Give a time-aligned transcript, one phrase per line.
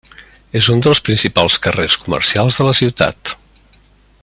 [0.59, 3.35] És un dels principals carrers comercials de la ciutat.